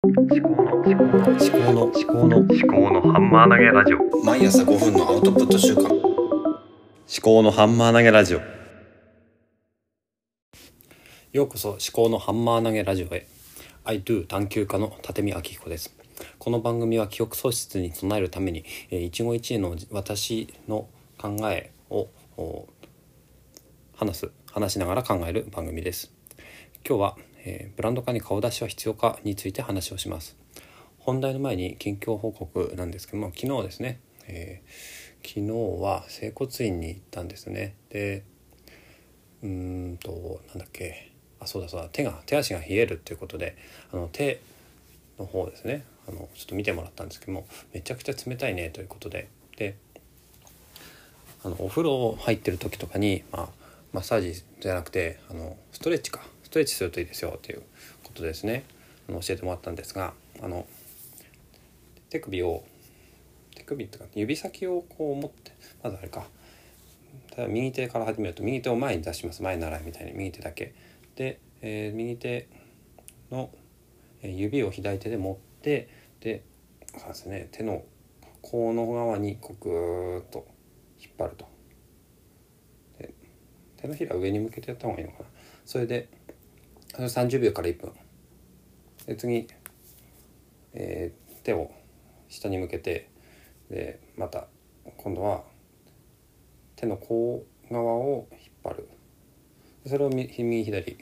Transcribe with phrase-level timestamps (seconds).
[0.00, 4.24] 思考の思考の思考の思考の思考のハンマー投げラジオ。
[4.24, 5.86] 毎朝5分のアウトプット週間。
[5.88, 5.92] 思
[7.20, 8.40] 考のハンマー投げラジオ。
[11.32, 13.26] ようこそ思考のハンマー投げラジオへ。
[13.82, 15.92] I do 探求家の立見明彦です。
[16.38, 20.86] この番組は記憶喪失に備えるために、え一期一会の私の
[21.18, 22.08] 考えを
[23.96, 26.12] 話す話しながら考える番組です。
[26.88, 27.16] 今日は、
[27.48, 30.36] えーブランド化に顔出しは必要かについて話をします。
[30.98, 35.50] 本題の前に近況報告なんですけども昨日ですね、えー昨日
[35.82, 37.74] は整骨院に行ったんですね。
[37.90, 38.22] で
[39.42, 41.10] うんとなんだっけ。
[41.40, 41.88] あそうだそうだ。
[41.90, 43.56] 手が手足が冷えるっていうことで
[43.92, 44.40] あの手
[45.18, 45.84] の方ですね。
[46.08, 49.28] あのちょっと見てもらったんですけどもめちゃくちゃ冷たいねということで。
[49.56, 49.76] で
[51.44, 53.48] あのお風呂入ってる時とかに、まあ、
[53.92, 56.20] マッサージじゃなくてあのストレッチか。
[56.48, 57.62] ストレッチするといいですよっていう
[58.02, 58.64] ことですね。
[59.06, 60.66] あの教えてもらったんですがあの
[62.08, 62.64] 手首を
[63.54, 66.26] 手首っていうか指先をこう持ってまずあれか。
[67.48, 69.42] 右手から始めると右手を前に出します。
[69.42, 70.12] 前習いみたいに。
[70.14, 70.72] 右手だけ。
[71.16, 72.48] で、えー右手
[73.30, 73.50] の
[74.22, 76.44] 指を左手で持ってで
[76.96, 77.48] そうですね。
[77.52, 77.82] 手の
[78.40, 80.46] 甲の側にこうぐーっと
[80.98, 81.46] 引っ張ると。
[83.76, 85.24] 手のひら上に向けてやった方がいいのかな。
[85.66, 86.08] それで
[87.06, 87.92] 30秒から1分
[89.06, 89.46] で次、
[90.74, 91.70] えー手を
[92.28, 93.08] 下に向けて
[93.70, 94.48] でまた
[94.98, 95.44] 今度は
[96.76, 98.88] 手の甲側を引っ張る。
[99.86, 100.28] それを右
[100.64, 100.98] 左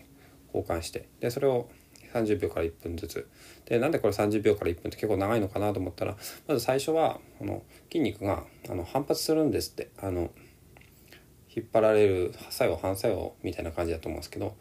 [0.55, 1.09] 交換して。
[1.19, 1.69] でそれを
[2.15, 3.29] 30秒から1分ずつ。
[3.65, 9.91] でなんでこれ30秒から1分って結構長いのかなと思ったらまず最初はあの筋肉があの反発するんですって。
[9.99, 10.31] あの
[11.55, 14.57] 引っ張られる作用反作用みたいな感じだと思うんですけど。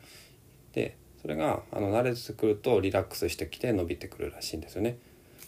[0.74, 5.00] でそれがあの慣れてくるとリラックスしてきて伸びてくるらしいんですよね。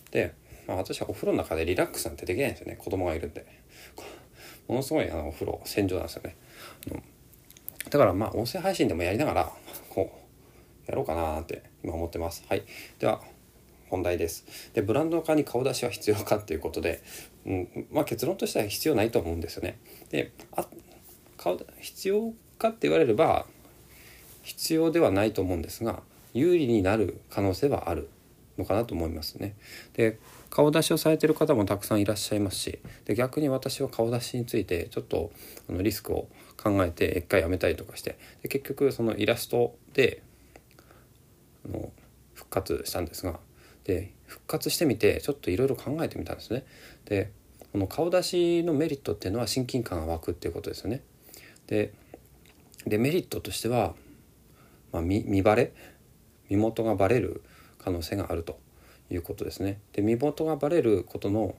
[0.10, 0.34] で、
[0.68, 3.46] まあ、私はお風呂の中でリラックスなんてできないんですよね子供がいるんで。
[4.68, 6.36] ものすごいあのお風呂洗浄なんですよね。
[6.90, 7.04] あの
[7.92, 9.52] だからまあ音声配信でもやりながら
[9.90, 10.20] こ
[10.88, 12.44] うやろうかなって今思ってます。
[12.50, 12.64] はい。
[12.98, 13.22] では
[13.92, 14.72] 本題です。
[14.74, 17.04] でブランド化に顔出しは必要かっていうことで、
[17.46, 19.78] うん、まあ結論としては必要ないと思うんですよね。
[20.10, 20.66] であ
[21.38, 23.46] 顔必要かって言われれば
[24.48, 26.02] 必要ではないと思うんですが
[26.34, 28.10] 有利になる可能性はある
[28.58, 29.56] のかなと思いますね。
[29.94, 30.20] で
[30.50, 35.32] 顔出しをされてる方もたくさんいらっしゃいますしで逆に私は顔出しについてちょっと
[35.70, 40.24] あのリスクを考えて一回やめたりとかしてで結局そのイラストで
[41.66, 41.92] あの
[42.34, 43.42] 復活したんですが
[43.84, 46.64] で復活してみてちょっといろいろ考えてみたんですね。
[47.04, 47.32] で
[47.74, 51.02] この顔出しのメリットっていうのは親近感が湧くっていうことですよね。
[51.68, 51.92] で
[52.88, 53.96] デメリットとしては、
[54.92, 55.74] まあ、見見バレ？
[56.50, 57.44] 身元がバレる
[57.78, 58.60] 可能性があると
[59.10, 59.80] いうことですね。
[59.94, 61.56] で身元がバレることの、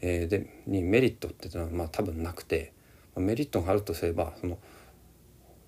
[0.00, 2.72] えーでにメリットっていうのはまあ多分なくて、
[3.14, 4.58] まあメリットがあるとすればその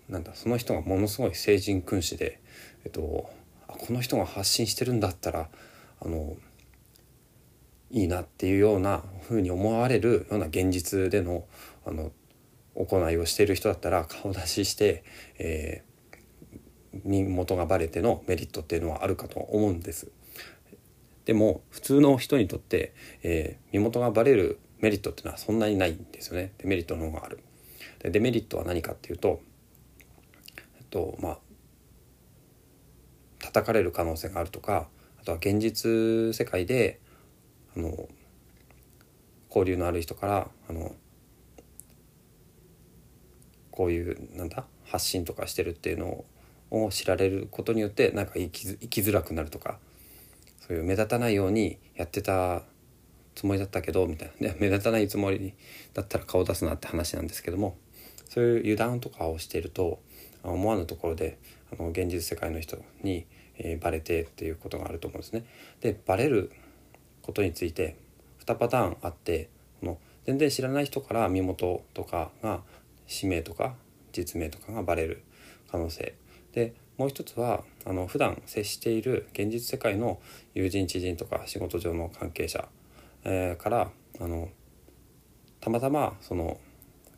[0.09, 2.41] なんだその人がものすごい聖人君子で、
[2.85, 3.31] えっと、
[3.69, 5.49] あこの人が発信してるんだったら
[6.01, 6.37] あの
[7.91, 11.45] いいなっていうようなふうに思われるような現実での
[11.87, 12.11] あの
[12.75, 15.05] 行いをしている人だったら顔出しして、
[15.39, 15.94] えー
[17.05, 20.11] 身元がバレてのメリットっていうのはあるかと思うんです。
[21.27, 22.93] でも普通の人にとって、
[23.23, 27.41] えー身元がバレるメリットっていうのはそんなにないんですよねデメリットの方がある。
[28.01, 29.41] でデメリットは何かっていうと、
[30.79, 31.39] えっとまあ
[33.39, 34.89] 叩かれる可能性があるとか
[35.21, 37.01] あとは現実世界で
[37.77, 38.09] あの
[39.49, 40.95] 交流のある人からあの
[43.71, 46.25] こういうなんだ発信とかしてるっていうのを
[46.83, 49.79] を知られることによってなんか生き生きづらくなるとか
[50.67, 52.63] そういう目立たないようにやってた
[53.35, 55.55] つもりだったけどみたいな、目立たないつもり
[55.93, 57.77] だったら顔出すなって話なんですけども
[58.29, 60.01] そういう油断とかをしていると
[60.43, 61.39] 思わぬところで
[61.73, 63.27] あの現実世界の人に、
[63.59, 65.45] えーバレてっていうことがあると思うんですね。
[65.81, 66.51] でバレる
[67.23, 67.97] ことについて
[68.45, 69.49] 2パターンあって
[69.81, 72.63] この全然知らない人から身元とかが
[73.07, 73.75] 氏名とか
[74.13, 75.23] 実名とかがバレる
[75.71, 76.15] 可能性
[76.55, 80.21] でもう一つはあの普段接している現実世界の
[80.55, 82.69] 友人知人とか仕事上の関係者、
[83.25, 83.91] えーから
[84.21, 84.49] あの
[85.61, 86.59] たまたまその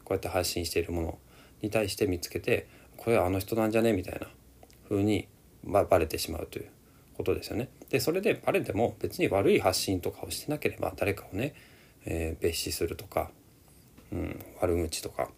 [0.05, 1.19] こうやって配信しているもの
[1.61, 4.29] に対して見つけてこれはあの人なんじゃねみたいな
[4.89, 5.29] 風に
[5.65, 6.71] ばバレてしまうという
[7.17, 7.69] ことですよね。
[7.91, 11.55] でそれでバレても別に悪い発信とかをしてなければ誰かをね、
[12.07, 13.31] えー蔑視するとか、
[14.13, 15.29] うん、悪口とか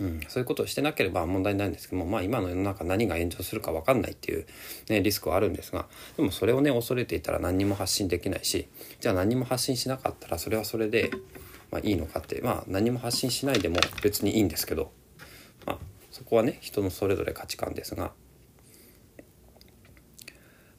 [0.00, 4.46] うん、そういうことをしてなければ問題ないんですけども、まあ、今の世の中何が炎上するか分かんないっていう、
[4.88, 5.86] ね、リスクはあるんですが
[6.16, 8.68] でもそれをね恐れていたら何にも発信できないし
[9.00, 11.10] じゃあ何にも発信しなかったらそれはそれで、
[11.72, 14.92] まあ、いいのかってまあ何も発信しないでも別にいいんですけど、
[15.66, 15.78] まあ、
[16.10, 18.12] そこはね人のそれぞれ価値観ですが。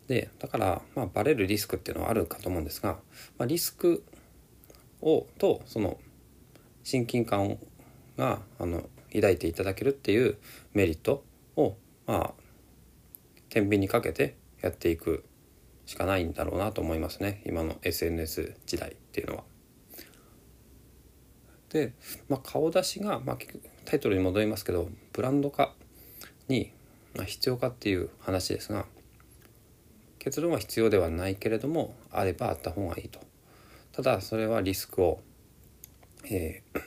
[0.08, 2.98] でだから、まあ、バレるリスクっていうのはあるかと思うんですが、
[3.38, 4.04] まあ、リスク
[5.02, 6.00] をとその
[6.84, 7.60] 親近感
[8.18, 10.38] があの抱いていただけるっていう
[10.74, 11.24] メリット
[11.56, 11.76] を
[12.06, 12.34] まあ
[13.50, 15.26] 天秤にかけてやっていく
[15.86, 19.44] しかないんだろうなと思いますね今の SNS 時代っていうのは。
[21.70, 21.94] で、
[22.28, 23.38] まあ、顔出しが、まあ、
[23.86, 25.74] タイトルに戻りますけどブランド化
[26.48, 26.72] に
[27.26, 28.86] 必要かっていう話ですが
[30.18, 33.20] 結論は必要ではないけれどもあればあった方がいいと。
[33.92, 35.22] ただそれはリスクを、
[36.26, 36.82] えー、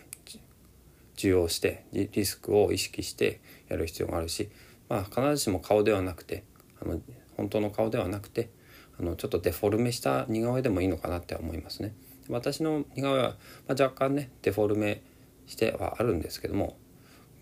[1.23, 4.51] 受容してリスクを意識してやる必要があるし、
[4.89, 6.43] まあ、必ずしも顔ではなくて
[6.81, 7.01] あの
[7.37, 8.51] 本当の顔ではなくて
[8.99, 11.95] あのちょっとデフォルメした似顔絵でもいいのかなって思いますね。
[12.29, 13.37] 私の似顔絵は、
[13.69, 15.03] まあ、若干ねデフォルメ
[15.47, 16.77] してはあるんですけども、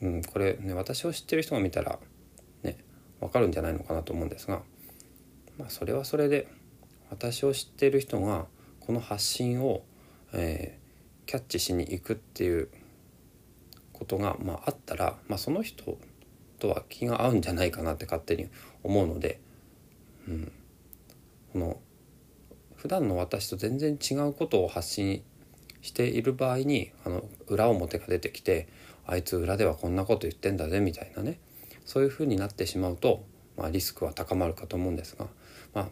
[0.02, 1.98] うん、これね私を知ってる人が見たら
[2.62, 2.78] ね
[3.20, 4.62] 分かるんじゃないのかなと思うんですが、
[5.58, 6.48] まあ、それはそれで
[7.10, 8.46] 私を知ってる人が
[8.80, 9.82] この発信を、
[10.32, 12.68] えー、キャッチしに行くっていう
[14.00, 15.98] ことが、まあ、あったら、まあ、その人
[16.58, 18.48] とは気が合うんじゃないかなって勝手に
[18.82, 19.40] 思うので、
[20.26, 20.52] うん、
[21.52, 21.80] この
[22.76, 25.22] 普段の私と全然違うことを発信
[25.82, 28.68] している場合にあの裏表が出てきて
[29.06, 31.38] あいつ裏ではこんなこと言ってんだぜみたいなね
[31.84, 33.24] そういうふうになってしまうと、
[33.56, 35.26] まあ、リスクは高まるかと思うんですが、
[35.74, 35.88] まあ、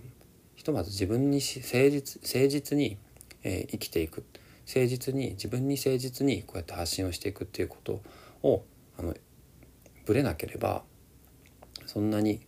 [0.54, 2.96] ひとまず自分に誠実誠実に、
[3.43, 4.25] えー、生きていく。
[4.68, 8.02] 誠実に自分に誠実にこうやって発信をしていくっていうこと
[8.42, 8.64] を
[8.98, 9.14] あの
[10.04, 10.82] ぶれなければ
[11.86, 12.40] そんなに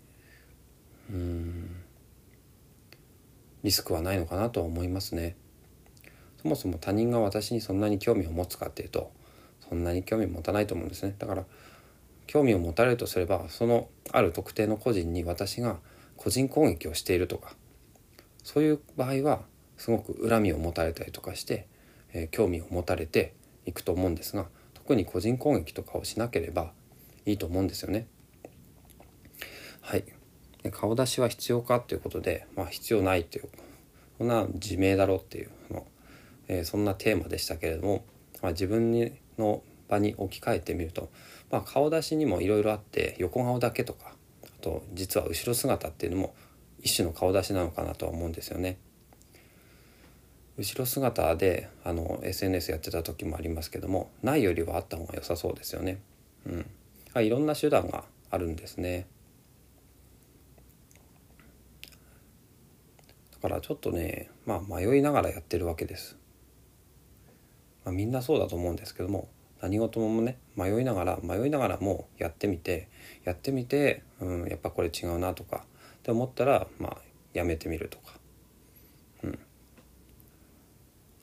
[1.11, 1.77] うん
[3.63, 5.37] リスクはないのかなとは思いますね。
[6.43, 9.13] そもそも他人が私にそんなに興味を持つかっていうと
[9.69, 11.15] そんなに興味を持たないと思うんですね。
[11.19, 11.45] だから
[12.27, 15.79] 興味を持たれるとすればそのある特定の個人に私が
[16.17, 17.55] 個人攻撃をしているとか
[18.43, 19.43] そういう場合は
[19.79, 21.67] すごく恨みを持たれたりとかして
[22.13, 23.35] え、興味を持たれて
[23.67, 26.73] いくと思うんですが特に個人攻撃とかをしなければ
[27.27, 28.07] いいと思うんですよね。
[29.81, 30.05] はい
[30.73, 33.49] 顔出しは必要かということで、まあ、必要ないという
[34.19, 35.87] そんな自明だろうっていうの、
[36.49, 38.05] えー、そんなテーマでしたけれども、
[38.43, 38.93] まあ、自分
[39.39, 41.11] の場に置き換えてみると、
[41.51, 44.15] まあ、顔出しにもいろいろあって横顔だけとか
[44.45, 46.35] あと実は後ろ姿っていうのも
[46.83, 48.79] 一種の顔出しなのかなとは思うんですよね。
[50.61, 56.03] 後ろ姿であの SNS やってた時もありますけどもないよりはあった方が良さそうですよね。
[56.45, 56.67] うん、
[57.15, 59.07] あいろんな手段があるんですね。
[63.43, 66.19] だからちょっとねまあ迷いながらやってるわけです。
[67.87, 69.31] まあ、みんなそうだと思うんですけども
[69.63, 72.89] 何事もね迷いながら迷いながらもやってみて
[73.25, 75.65] やってみて、うん、やっぱこれ違うなとか
[76.01, 76.97] って思ったらまあ
[77.33, 78.20] やめてみるとか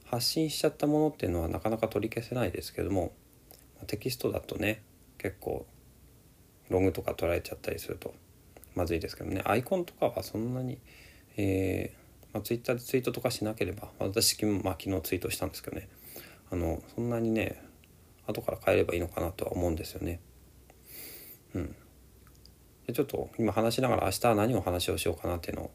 [0.10, 3.12] 発信しちゃったものっていうのはなかなか取り消せないですけども
[3.88, 4.82] テキストだとね
[5.18, 5.66] 結構
[6.70, 8.14] ログとか取られちゃったりすると
[8.76, 9.42] まずいですけどね。
[9.46, 10.78] アイコンとかはそんなに、
[11.36, 15.90] えーまあ、ツイッターでツイートとかしなければ私、まあ、昨日ツイートしたんですけどね。
[16.52, 17.62] あのそんなにね
[18.28, 20.20] 後から変えればいいのかなとは思うんですよね。
[21.56, 21.76] うん、
[22.86, 25.72] でちょっと今話しながら明日は何を話をしようかなっていうの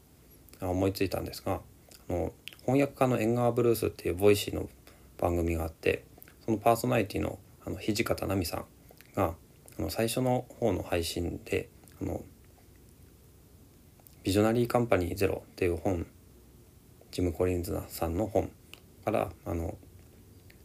[0.61, 1.61] を思いついたんですが
[2.09, 2.31] あの
[2.65, 4.69] 翻訳家の縁側ブルースっていうボイシーの
[5.17, 6.03] 番組があって
[6.45, 8.65] そのパーソナリティのあの土方奈美さん
[9.15, 9.35] が
[9.79, 11.69] あの最初の方の配信で
[12.01, 12.21] あの
[14.23, 16.05] ビジョナリーカンパニーゼロっていう本
[17.11, 18.49] ジム・コリンズさんの本
[19.05, 19.77] からあの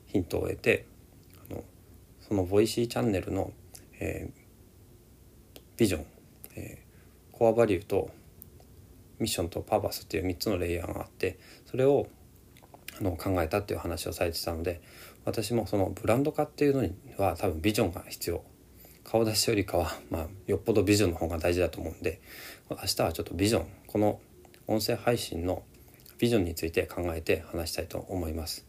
[0.07, 0.87] ヒントを得て
[1.51, 1.63] あの
[2.21, 3.53] そのボイシーチャンネルの、
[4.01, 6.07] えー、ビジョン、
[6.57, 8.11] えー、コアバリューと
[9.19, 12.07] ミッションとパーパスっていう3つのレイヤーがあってそれを
[13.01, 14.81] あの考えたっていう話をされてたので
[15.25, 18.43] 私もそのブランド化っていうのには多分ビジョンが必要
[19.05, 22.21] 顔出しよりかは、まあ、よっぽどビジョンの方が大事だと思うんで
[22.71, 24.21] 明日はちょっとビジョンこの
[24.67, 25.63] 音声配信の
[26.19, 28.67] ビジョンについて考えて話したいと思います。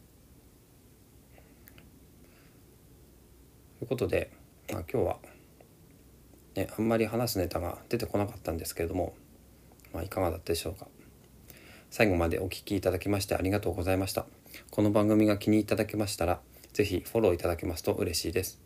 [3.80, 4.30] ということで、
[4.72, 5.18] まあ、今日は、
[6.56, 9.14] ね、あんまり話すネタが出てこなかったんですけれども
[9.94, 10.88] まあ、いかがだったでしょうか。
[11.90, 14.26] 最後までお聴きいただきましてありがとうございました。
[14.70, 16.40] この番組が気に入っていただけましたら
[16.74, 18.60] 是非フォローいただけますと嬉しいです。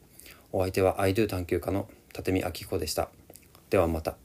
[0.52, 3.10] お相手は I do 探求家の立見明彦でした。
[3.70, 4.23] ではまた。